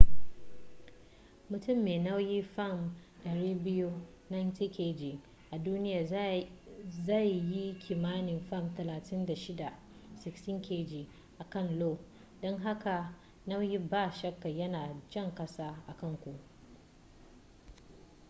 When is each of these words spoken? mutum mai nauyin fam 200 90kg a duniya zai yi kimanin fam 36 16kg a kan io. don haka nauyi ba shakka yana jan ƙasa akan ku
mutum 1.49 1.77
mai 1.83 1.97
nauyin 2.05 2.43
fam 2.43 2.95
200 3.25 3.91
90kg 4.29 5.17
a 5.51 5.57
duniya 5.57 6.03
zai 7.05 7.31
yi 7.51 7.73
kimanin 7.79 8.39
fam 8.49 8.69
36 8.75 9.73
16kg 10.23 11.07
a 11.39 11.43
kan 11.49 11.79
io. 11.79 11.97
don 12.41 12.57
haka 12.63 13.13
nauyi 13.45 13.77
ba 13.79 14.11
shakka 14.11 14.49
yana 14.49 15.01
jan 15.09 15.35
ƙasa 15.35 15.83
akan 15.87 16.17
ku 16.17 16.35